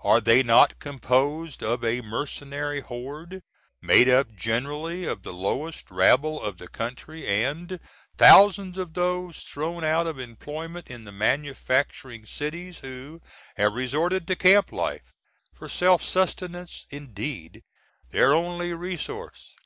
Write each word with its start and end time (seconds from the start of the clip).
Are 0.00 0.22
they 0.22 0.42
not 0.42 0.78
composed 0.78 1.62
of 1.62 1.84
a 1.84 2.00
Mercenary 2.00 2.80
horde, 2.80 3.42
made 3.82 4.08
up 4.08 4.34
generally 4.34 5.04
of 5.04 5.22
the 5.22 5.34
lowest 5.34 5.90
rabble 5.90 6.40
of 6.42 6.56
the 6.56 6.66
Country, 6.66 7.26
& 7.90 8.16
thousands 8.16 8.78
of 8.78 8.94
those 8.94 9.40
thrown 9.40 9.84
out 9.84 10.06
of 10.06 10.18
employment 10.18 10.88
in 10.88 11.04
the 11.04 11.12
manufacturing 11.12 12.24
cities 12.24 12.78
who 12.78 13.20
have 13.58 13.74
resorted 13.74 14.26
to 14.28 14.34
camp 14.34 14.72
life 14.72 15.14
for 15.52 15.68
self 15.68 16.02
sustenance 16.02 16.86
indeed 16.88 17.62
_their 18.10 18.32
only 18.34 18.72
resource? 18.72 19.56